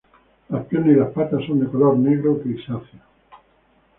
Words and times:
Las 0.49 0.65
piernas 0.65 0.95
y 0.95 0.95
las 0.99 1.11
patas 1.11 1.45
son 1.45 1.59
de 1.59 1.67
color 1.67 1.95
negro 1.95 2.41
grisáceo. 2.43 3.01